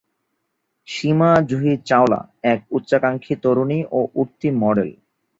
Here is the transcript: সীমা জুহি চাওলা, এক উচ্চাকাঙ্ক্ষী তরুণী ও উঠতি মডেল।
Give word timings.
সীমা 0.87 1.31
জুহি 1.49 1.73
চাওলা, 1.85 2.19
এক 2.43 2.59
উচ্চাকাঙ্ক্ষী 2.71 3.33
তরুণী 3.43 3.79
ও 3.91 3.99
উঠতি 4.15 4.49
মডেল। 4.61 4.89